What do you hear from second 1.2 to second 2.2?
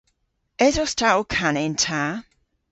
kana yn ta?